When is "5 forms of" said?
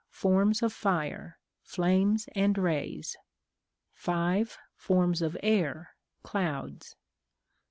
3.93-5.37